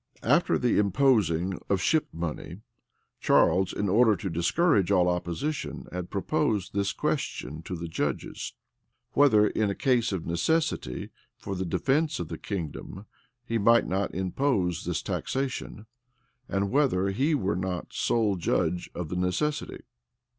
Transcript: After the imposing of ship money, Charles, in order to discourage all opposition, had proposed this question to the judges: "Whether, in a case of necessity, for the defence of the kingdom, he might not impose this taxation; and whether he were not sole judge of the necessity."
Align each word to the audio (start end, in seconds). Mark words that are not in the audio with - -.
After 0.23 0.57
the 0.57 0.79
imposing 0.79 1.59
of 1.69 1.79
ship 1.79 2.07
money, 2.11 2.61
Charles, 3.19 3.71
in 3.71 3.87
order 3.87 4.15
to 4.15 4.31
discourage 4.31 4.89
all 4.89 5.07
opposition, 5.07 5.85
had 5.91 6.09
proposed 6.09 6.73
this 6.73 6.91
question 6.91 7.61
to 7.61 7.75
the 7.75 7.87
judges: 7.87 8.53
"Whether, 9.11 9.45
in 9.45 9.69
a 9.69 9.75
case 9.75 10.11
of 10.11 10.25
necessity, 10.25 11.11
for 11.37 11.53
the 11.55 11.65
defence 11.65 12.19
of 12.19 12.29
the 12.29 12.39
kingdom, 12.39 13.05
he 13.45 13.59
might 13.59 13.85
not 13.85 14.15
impose 14.15 14.85
this 14.85 15.03
taxation; 15.03 15.85
and 16.49 16.71
whether 16.71 17.11
he 17.11 17.35
were 17.35 17.55
not 17.55 17.93
sole 17.93 18.37
judge 18.37 18.89
of 18.95 19.09
the 19.09 19.15
necessity." 19.15 19.83